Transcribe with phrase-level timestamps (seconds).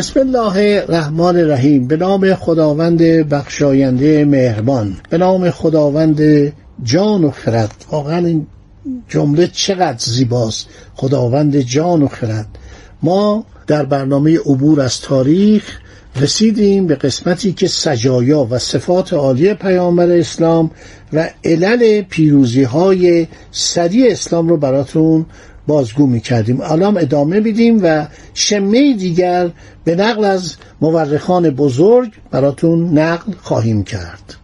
[0.00, 1.86] بسم الله الرحمن الرحیم.
[1.86, 4.96] به نام خداوند بخشاینده مهربان.
[5.10, 6.20] به نام خداوند
[6.82, 7.84] جان و خرد.
[7.90, 8.46] واقعا این
[9.08, 10.66] جمله چقدر زیباست.
[10.94, 12.46] خداوند جان و خرد.
[13.02, 15.78] ما در برنامه عبور از تاریخ
[16.16, 20.70] رسیدیم به قسمتی که سجایا و صفات عالی پیامبر اسلام
[21.12, 25.26] و علل پیروزی های سریع اسلام رو براتون
[25.70, 26.60] بازگو می‌کردیم.
[26.60, 29.50] الان ادامه میدیم و شمه دیگر
[29.84, 34.34] به نقل از مورخان بزرگ براتون نقل خواهیم کرد.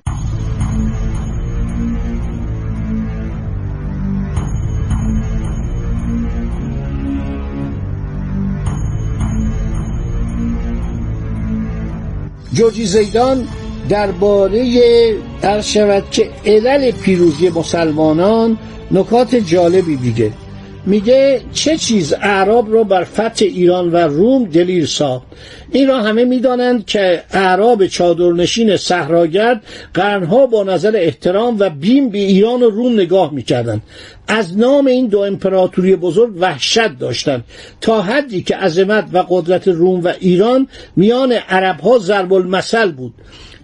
[12.52, 13.48] جوجی زیدان
[13.88, 18.58] درباره در شود که علل پیروزی مسلمانان
[18.91, 20.32] نکات جالبی میگه.
[20.86, 25.26] میگه چه چیز اعراب رو بر فتح ایران و روم دلیر ساخت؟
[25.72, 29.62] این را همه می‌دانند که اعراب چادرنشین صحراگرد
[29.94, 33.82] قرنها با نظر احترام و بیم به ایران و روم نگاه می‌کردند.
[34.28, 37.44] از نام این دو امپراتوری بزرگ وحشت داشتند.
[37.80, 43.14] تا حدی که عظمت و قدرت روم و ایران میان عربها ضرب المثل بود.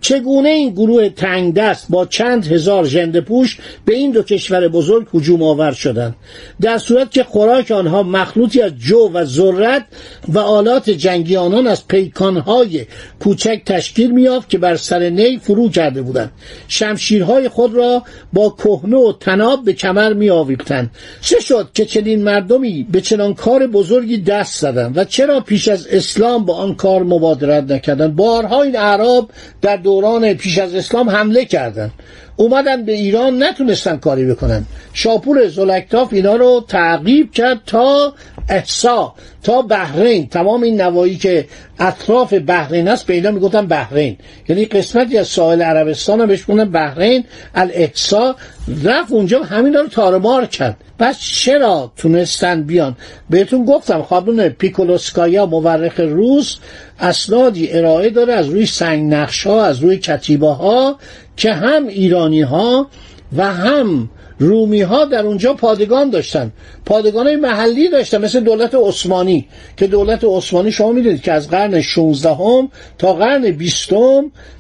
[0.03, 5.07] چگونه این گروه تنگ دست با چند هزار ژنده پوش به این دو کشور بزرگ
[5.15, 6.15] هجوم آور شدند؟
[6.61, 9.85] در صورت که خوراک آنها مخلوطی از جو و ذرت
[10.29, 12.87] و آلات جنگی آنان از پیکانهای
[13.21, 16.31] کوچک تشکیل میافت که بر سر نی فرو کرده بودند.
[16.69, 18.03] شمشیرهای خود را
[18.33, 20.91] با کهنه و تناب به کمر میآویختند.
[21.21, 25.87] چه شد که چنین مردمی به چنان کار بزرگی دست زدند و چرا پیش از
[25.87, 29.31] اسلام با آن کار مبادرت نکردند؟ بارها این اعراب
[29.63, 31.91] در دوران پیش از اسلام حمله کردند
[32.37, 34.65] اومدن به ایران نتونستن کاری بکنن.
[34.93, 38.15] شاپور زلکتاف اینا رو تعقیب کرد تا
[38.49, 40.29] احسا تا بحرین.
[40.29, 41.49] تمام این نوایی که
[41.83, 44.17] اطراف بحرین است اینا می‌گفتن بحرین.
[44.49, 48.37] یعنی قسمتی از ساحل عربستان رو بهش بحرین الاحسا
[48.85, 50.77] رفت اونجا همینا رو تارمار کرد.
[50.99, 52.97] پس چرا تونستن بیان؟
[53.31, 56.57] بهتون گفتم خانم پیکولوسکایا مورخ روس
[57.01, 60.99] اسنادی ارائه داره از روی سنگ نقش ها از روی کتیبه ها
[61.37, 62.89] که هم ایرانی ها
[63.37, 66.53] و هم رومی ها در اونجا پادگان داشتن.
[66.87, 69.49] پادگان های محلی داشتن مثل دولت عثمانی.
[69.77, 73.91] که دولت عثمانی شما می‌دونید که از قرن 16 هم تا قرن 20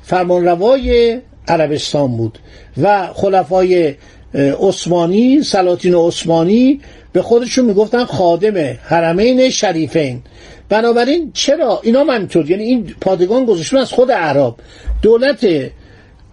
[0.02, 1.18] فرمانروای
[1.48, 2.38] عربستان بود.
[2.82, 3.94] و خلفای
[4.34, 6.80] عثمانی سلاطین عثمانی
[7.12, 10.22] به خودشون می‌گفتن خادم حرمین شریفین.
[10.68, 14.54] بنابراین چرا؟ اینا همینطور یعنی این پادگان گذاشتون از خود عرب.
[15.02, 15.46] دولت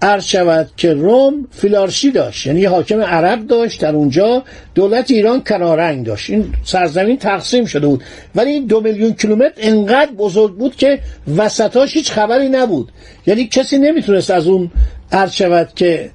[0.02, 4.44] عرض شود که روم فیلارشی داشت یعنی حاکم عرب داشت در اونجا
[4.76, 6.30] دولت ایران کنارنگ داشت.
[6.30, 8.04] این سرزمین تقسیم شده بود.
[8.36, 11.00] ولی این دو میلیون کیلومتر انقدر بزرگ بود که
[11.38, 12.92] وسطاش هیچ خبری نبود.
[13.28, 14.72] یعنی کسی نمی‌تونست از اون
[15.12, 16.10] عرض شود که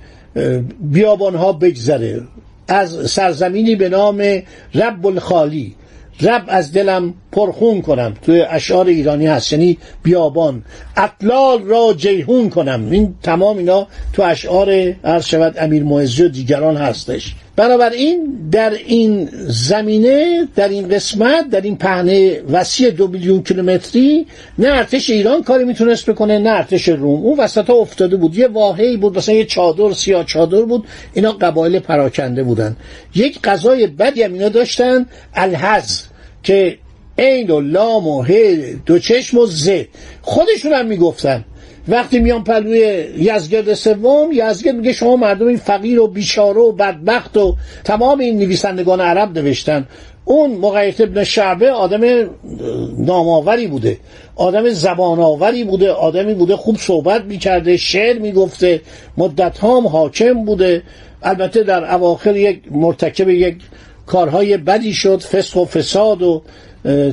[0.80, 2.22] بیابانها بگذره.
[2.68, 4.42] از سرزمینی به نام
[4.74, 5.74] رب الخالی.
[6.20, 8.14] رب از دلم پرخون کنم.
[8.22, 9.52] توی اشعار ایرانی هست.
[9.52, 10.62] یعنی بیابان.
[10.96, 12.88] اطلال را جیهون کنم.
[12.90, 17.34] این تمام اینا تو اشعار عرض شود امیر معزی و دیگران هستش.
[17.56, 24.26] بنابراین در این زمینه در این قسمت در این پهنه وسیع دو میلیون کیلومتری
[24.58, 27.22] نه ارتش ایران کاری می‌تونست بکنه نه ارتش روم.
[27.22, 28.36] اون وسط ها افتاده بود.
[28.36, 29.18] یه واحعی بود.
[29.18, 30.84] مثلا یه چادر سیاه چادر بود.
[31.14, 32.76] اینا قبایل پراکنده بودن.
[33.14, 35.06] یک غذای بدی هم اینا داشتن.
[35.34, 36.02] الحز
[36.42, 36.78] که
[37.18, 38.56] عین و لام و ه
[38.86, 39.70] دو چشم و ز.
[40.22, 41.44] خودشون هم می‌گفتن.
[41.88, 47.36] وقتی میان پلوی یزگرد سوم یزگرد میگه شما مردم این فقیر و بیچاره و بدبخت
[47.36, 49.88] و تمام این نویسندگان عرب نوشتن.
[50.24, 52.00] اون مقیت ابن شعبه آدم
[52.98, 53.98] نامآوری بوده.
[54.36, 55.90] آدم زبانآوری بوده.
[55.90, 58.80] آدمی بوده خوب صحبت می‌کرده شعر می‌گفته
[59.16, 60.82] مدت هم حاکم بوده.
[61.22, 63.56] البته در اواخر یک مرتکب یک
[64.06, 66.42] کارهای بدی شد فسق و فساد و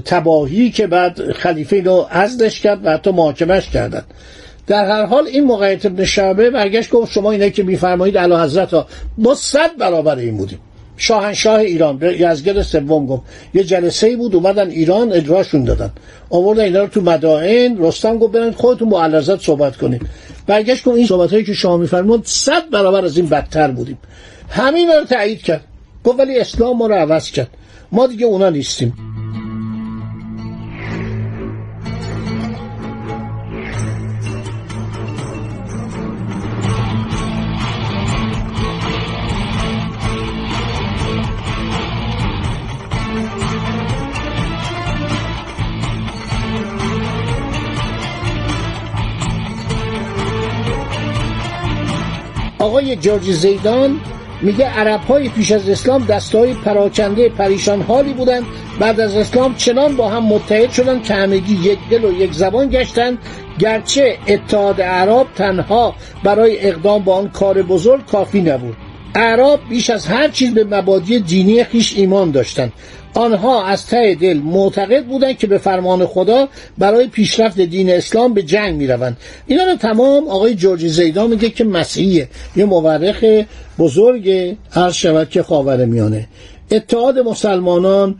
[0.06, 4.04] تباهی که بعد خلیفه اینو عزلش کرد و حتی محاکمش کردن.
[4.68, 8.74] در هر حال این موقعیت ابن شعبه برگشت گفت شما اینه که میفرمایید علا حضرت
[8.74, 8.88] ها
[9.18, 10.60] ما صد برابر این بودیم.
[10.98, 13.22] شاهنشاه ایران یزگرد سوم گفت
[13.54, 15.92] یه جلسه ای بود اومدن ایران اجراشون دادن.
[16.30, 20.02] آوردن اینا رو تو مدائن رستم گفت برن خودتون با علازت صحبت کنید.
[20.48, 23.98] برگشت گفت این صحبت هایی که شما میفرمود صد برابر از این بدتر بودیم.
[24.50, 25.64] همین رو تایید کرد.
[26.04, 27.50] گفت ولی اسلام ما رو عوض کرد.
[27.92, 28.94] ما دیگه اونا نیستیم.
[52.62, 54.00] آقای جورج زیدان
[54.42, 58.44] میگه عرب های پیش از اسلام دست های پراکنده پریشان حالی بودند.
[58.80, 62.70] بعد از اسلام چنان با هم متحد شدند که همگی یک دل و یک زبان
[62.70, 63.18] گشتند.
[63.60, 68.78] گرچه اتحاد عرب تنها برای اقدام با آن کار بزرگ کافی نبود.
[69.16, 72.74] اعراب بیش از هر چیز به مبادی دینی خیش ایمان داشتند
[73.14, 76.48] آنها از ته دل معتقد بودند که به فرمان خدا
[76.78, 79.18] برای پیشرفت دین اسلام به جنگ می روند
[79.48, 82.28] اینا رو تمام آقای جورجی زیدان میگه که مسیحیه.
[82.56, 83.24] یه مورخ
[83.80, 85.86] بزرگ هر شود که خاور
[86.72, 88.16] اتحاد مسلمانان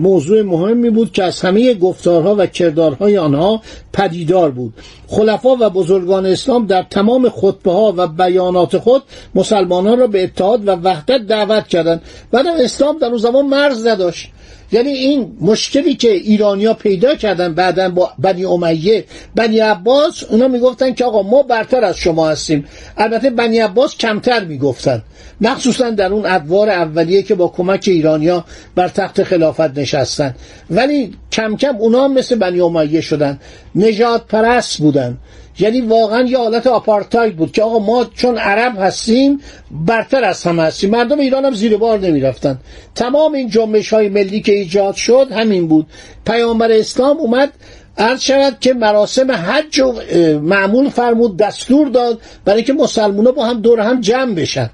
[0.00, 3.62] موضوع مهمی بود که از همه گفتارها و کردارهای آنها
[3.92, 4.74] پدیدار بود.
[5.06, 9.02] خلفا و بزرگان اسلام در تمام خطبه ها و بیانات خود
[9.34, 12.02] مسلمانان را به اتحاد و وحدت دعوت کردند.
[12.30, 14.33] بعد اسلام در اون زمان مرز نداشت.
[14.74, 19.04] یعنی این مشکلی که ایرانیا پیدا کردن بعدا با بنی امیه
[19.34, 22.64] بنی عباس اونا می‌گفتن که آقا ما برتر از شما هستیم.
[22.96, 25.02] البته بنی عباس کمتر می‌گفتن.
[25.40, 28.44] مخصوصا در اون ادوار اولیه که با کمک ایرانیا
[28.74, 30.34] بر تخت خلافت نشستن.
[30.70, 33.38] ولی کم کم اونا مثل بنی امیه شدن.
[33.74, 35.18] نجات پرست بودن.
[35.58, 39.40] یعنی واقعا یه حالت آپارتاید بود که آقا ما چون عرب هستیم
[39.70, 40.90] برتر از همه هستیم.
[40.90, 42.58] مردم ایران هم زیر بار نمی‌رفتن.
[42.94, 45.86] تمام این جنبش های ملی که ایجاد شد همین بود.
[46.26, 47.52] پیامبر اسلام اومد
[47.98, 49.92] عرض شود که مراسم حج و
[50.40, 54.70] معمول فرمود دستور داد برای که مسلمان با هم دور هم جمع بشن.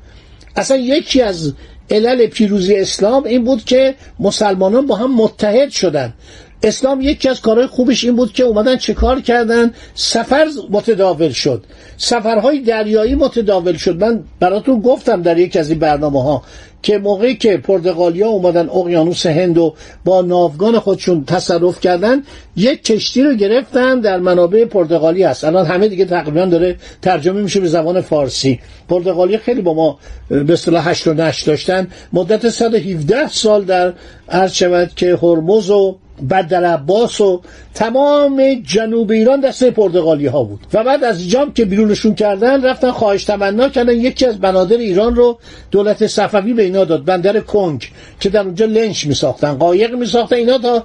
[0.57, 1.53] اصلا یکی از
[1.91, 6.15] علل پیروزی اسلام این بود که مسلمانان با هم متحد شدن.
[6.63, 11.65] اسلام یکی از کارهای خوبش این بود که اومدن چه کار کردن؟ سفر متداول شد.
[11.97, 14.05] سفرهای دریایی متداول شد.
[14.05, 16.43] من براتون گفتم در یکی از این برنامه ها
[16.83, 19.75] که موقعی که پرتغالیا اومدن اقیانوس هند و
[20.05, 22.23] با ناوگان خودشون تصرف کردن
[22.61, 25.45] یک کشتی رو گرفتن در منابع پرتغالی هست.
[25.45, 28.61] الان همه دیگه تقریبا داره ترجمه میشه به زبان فارسی.
[28.89, 29.99] پرتغالی خیلی با ما
[30.29, 31.89] به اصطلاح هشت و نشت داشتن.
[32.13, 33.93] مدت 117 سال در
[34.29, 35.97] عرض شود که هرمز و
[36.31, 37.43] بدر عباس و
[37.75, 40.61] تمام جنوب ایران دسته پرتغالی ها بود.
[40.73, 43.97] و بعد از جام که بیرونشون کردن رفتن خواهش تمنا کردن.
[43.97, 45.39] یکی از بنادر ایران رو
[45.71, 47.91] دولت صفوی به اینا داد بندر کنگ
[48.21, 50.85] که در اونجا لنچ می ساختن قایق می ساختن اینا تا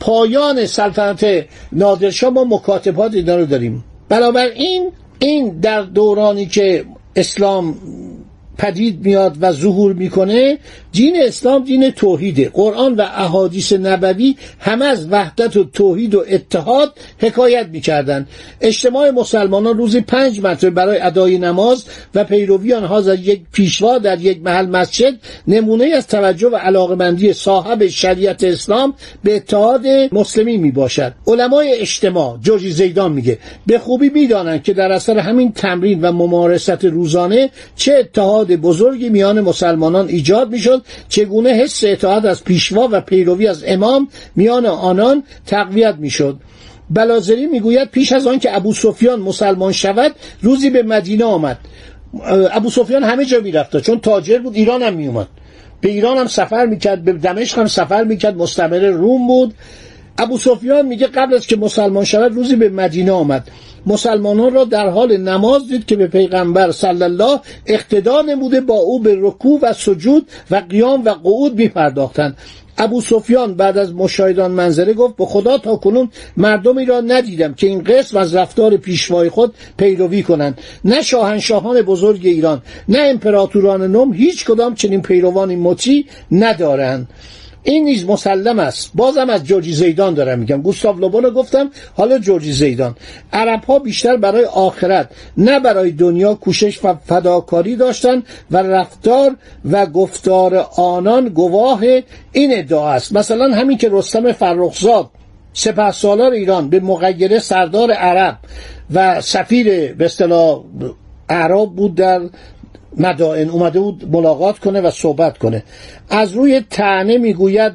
[0.00, 3.84] پایان سلطنت نادرشاه ما مکاتبات اینا رو داریم.
[4.08, 6.84] بنابراین این در دورانی که
[7.16, 7.74] اسلام
[8.58, 10.58] پدید میاد و ظهور می‌کنه
[10.96, 12.50] دین اسلام دین توحیده.
[12.54, 18.26] قرآن و احادیث نبوی همه از وحدت و توحید و اتحاد حکایت می‌کردن.
[18.60, 21.84] اجتماع مسلمانان روزی پنج مرتبه برای ادای نماز
[22.14, 25.14] و پیروی آنها از یک پیشوا در یک محل مسجد
[25.48, 32.38] نمونه از توجه و علاقمندی صاحب شریعت اسلام به اتحاد مسلمی می باشد علمای اجتماع
[32.42, 37.94] جورجی زیدان میگه به خوبی می‌دانند که در اثر همین تمرین و ممارست روزانه چه
[37.94, 44.08] اتحاد بزرگی میان مسلمانان ایجاد می‌شد چگونه حس اطاعت از پیشوا و پیروی از امام
[44.36, 46.40] میان آنان تقویت می‌شد.
[46.90, 51.58] بلازری می‌گوید پیش از آن که ابو سفیان مسلمان شود روزی به مدینه آمد.
[52.50, 55.28] ابو سفیان همه جا می‌رفت چون تاجر بود ایران هم میومد
[55.80, 59.54] به ایران هم سفر می‌کرد به دمشق هم سفر می‌کرد مستمر روم بود.
[60.18, 63.48] ابو سفیان میگه قبل از که مسلمان شود روزی به مدینه آمد.
[63.86, 69.00] مسلمانان را در حال نماز دید که به پیغمبر صلی الله اقتدا نموده با او
[69.00, 72.36] به رکوع و سجود و قیام و قعود می پرداختند
[72.78, 77.66] ابو سفیان بعد از مشاهدان منظره گفت به خدا تا کنون مردمی را ندیدم که
[77.66, 80.58] این قسم از رفتار پیشوای خود پیروی کنند.
[80.84, 87.08] نه شاهنشاهان بزرگ ایران نه امپراتوران نوم هیچ کدام چنین پیروانی مطیع ندارند.
[87.66, 88.90] این نیز مسلم است.
[88.94, 90.62] بازم از جورجی زیدان دارم میگم.
[90.62, 92.96] گوستاو لوبون گفتم حالا جورجی زیدان.
[93.32, 99.36] عرب ها بیشتر برای آخرت نه برای دنیا کوشش و فداکاری داشتند و رفتار
[99.70, 101.82] و گفتار آنان گواه
[102.32, 103.12] این ادعا است.
[103.12, 105.10] مثلا همین که رستم فرخزاد
[105.52, 108.38] سپه سالار ایران به مغیره سردار عرب
[108.94, 110.60] و سفیر به اصطلاح
[111.28, 112.20] عرب بود در
[112.96, 115.62] مدائن اومده بود ملاقات کنه و صحبت کنه.
[116.10, 117.72] از روی تنه می‌گوید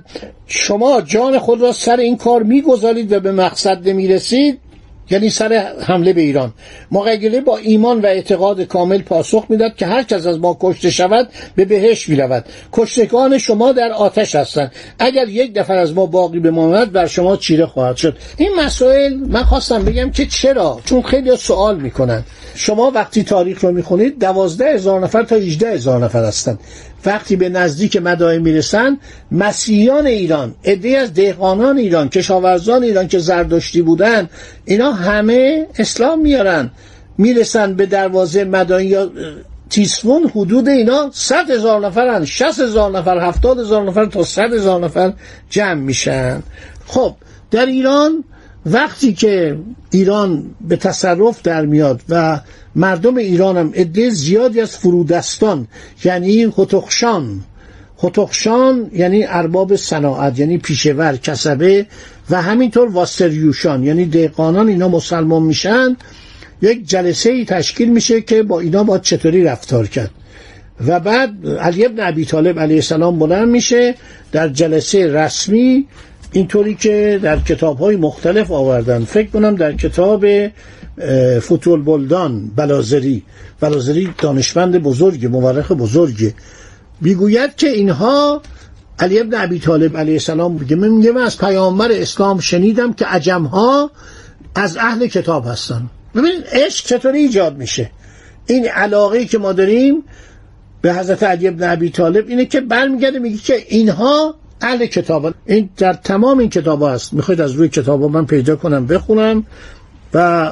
[0.47, 4.59] شما جان خود را سر این کار می‌گذارید و به مقصد نمی‌رسید.
[5.11, 6.53] یعنی سر حمله به ایران.
[6.91, 11.29] مقیله با ایمان و اعتقاد کامل پاسخ می‌داد که هر کس از ما کشته شود
[11.55, 12.45] به بهش می‌رود.
[12.73, 14.71] کشتگان شما در آتش هستند.
[14.99, 18.17] اگر یک نفر از ما باقی بماند بر شما چیره خواهد شد.
[18.37, 22.23] این مسائل من خواستم بگم که چرا؟ چون خیلی سوال می‌کنن.
[22.55, 26.59] شما وقتی تاریخ رو می‌خونید دوازده هزار نفر تا 18 هزار نفر هستند
[27.05, 28.97] وقتی به نزدیک مدائن می‌رسن
[29.31, 34.29] مسیحیان ایران عده از دهقانان ایران کشاورزان ایران که زردشتی بودن
[34.65, 36.71] اینا همه اسلام میارن.
[37.17, 39.11] می‌رسن به دروازه مدائن یا
[39.69, 44.83] تیسفون حدود اینا صد هزار نفرن شست هزار نفر هفتاد هزار نفر تا صد هزار
[44.83, 45.13] نفر
[45.49, 46.43] جمع میشن.
[46.85, 47.15] خب
[47.51, 48.23] در ایران
[48.65, 49.57] وقتی که
[49.91, 52.39] ایران به تصرف در میاد و
[52.75, 55.67] مردم ایران هم عده زیادی از فرودستان
[56.03, 57.41] یعنی خطخشان
[57.97, 61.85] خطخشان یعنی ارباب صناعت یعنی پیشور کسبه
[62.29, 65.97] و همینطور واسریوشان یعنی دهقانان اینا مسلمان میشن
[66.61, 70.11] یک جلسه ای تشکیل میشه که با اینا با چطوری رفتار کرد.
[70.87, 73.95] و بعد علی ابن ابی طالب علیه السلام بلند میشه
[74.31, 75.87] در جلسه رسمی
[76.31, 79.03] اینطوری که در کتاب های مختلف آوردن.
[79.03, 80.25] فکر کنم در کتاب
[81.39, 83.23] فتول بلدان بلازری.
[83.59, 86.33] بلازری دانشمند بزرگ مورخ بزرگ.
[87.01, 88.41] می‌گوید که اینها
[88.99, 93.05] علی ابن ابی طالب علیه السلام میگه من میگه من از پیامبر اسلام شنیدم که
[93.05, 93.91] عجم ها
[94.55, 95.89] از اهل کتاب هستن.
[96.15, 97.91] ببینید عشق چطوری ایجاد میشه؟
[98.47, 100.03] این علاقه که ما داریم
[100.81, 105.33] به حضرت علی ابن ابی طالب اینه که برمیگرده میگه که اینها اهل کتاب.
[105.45, 107.13] این در تمام این کتاب هست.
[107.13, 109.45] می‌خواید از روی کتاب من پیدا کنم بخونم
[110.13, 110.51] و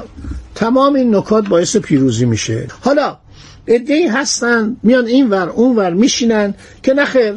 [0.54, 2.68] تمام این نکات باعث پیروزی میشه.
[2.80, 3.16] حالا
[3.66, 7.34] ادهی هستن میان این ور اون ور میشینن که نخیر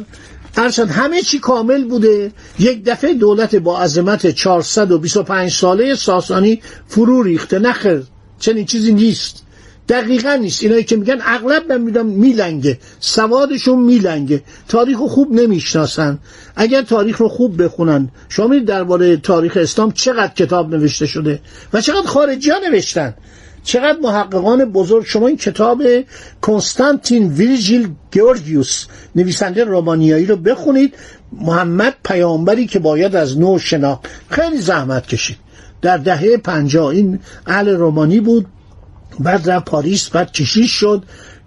[0.56, 2.32] ارشد همه چی کامل بوده.
[2.58, 7.58] یک دفعه دولت با عظمت 425 ساله ساسانی فرو ریخته.
[7.58, 8.02] نخیر
[8.38, 9.43] چنین چیزی نیست.
[9.88, 10.62] دقیقا نیست.
[10.62, 12.78] اینایی که میگن اغلب من میدم میلنگه.
[13.00, 14.42] سوادشون میلنگه.
[14.68, 16.18] تاریخ رو خوب نمی‌شناسن.
[16.56, 21.40] اگر تاریخ رو خوب بخونن شما می‌دید درباره تاریخ اسلام چقدر کتاب نوشته شده
[21.72, 23.14] و چقدر خارجی ها نوشتن.
[23.64, 25.04] چقدر محققان بزرگ.
[25.06, 25.82] شما این کتاب
[26.40, 28.86] کنستانتین ویرژیل گیورگیوس
[29.16, 30.94] نویسنده رومانیایی رو بخونید.
[31.32, 34.06] محمد پیامبری که باید از نو شناخت.
[34.30, 35.36] خیلی زحمت کشید.
[35.82, 38.46] در دهه پنجاه این اهل رومانی بود.
[39.20, 41.02] بعد رفت پاریس بعد کشیش شد.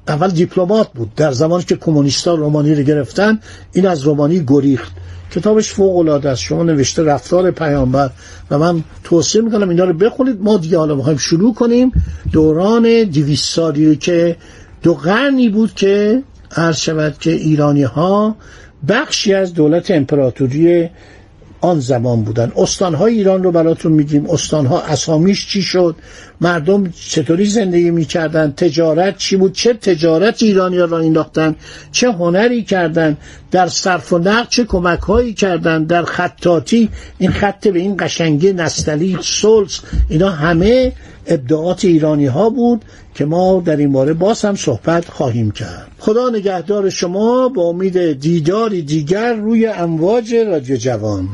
[0.07, 1.15] اول دیپلمات بود.
[1.15, 3.39] در زمانی که کمونیستا رومانی رو گرفتن
[3.73, 4.91] این از رومانی گریخت.
[5.31, 6.41] کتابش فوق العاده است.
[6.41, 8.09] شما نوشته رفتار پیامبر.
[8.51, 10.41] و من توصیه می‌کنم اینا رو بخونید.
[10.41, 11.91] ما دیگه حالا می‌خوایم شروع کنیم.
[12.31, 14.35] دوران دیویس سالی که
[14.83, 16.23] دو قرنی بود که
[16.55, 18.35] عرض شود که ایرانی ها
[18.87, 20.89] بخشی از دولت امپراتوری
[21.61, 22.51] آن زمان بودن.
[22.55, 24.29] استانهای ایران رو براتون میگیم.
[24.29, 25.95] استانها اسامیش چی شد؟
[26.41, 31.55] مردم چطوری زندگی می‌کردن؟ تجارت چی بود؟ چه تجارت ایرانی را انداختن؟
[31.91, 33.17] چه هنری کردن؟
[33.51, 38.53] در صرف و نقد چه کمک هایی کردن؟ در خطاتی این خط به این قشنگی
[38.53, 40.93] نستلی سولز اینا همه
[41.27, 45.87] ابداعات ایرانی ها بود که ما در این باره باز هم صحبت خواهیم کرد.
[45.99, 51.27] خدا نگهدار شما با امید دیداری دیگر روی امواج رادیو جوان.